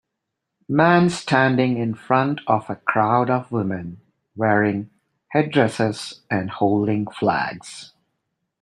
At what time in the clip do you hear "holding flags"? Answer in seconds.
6.49-7.91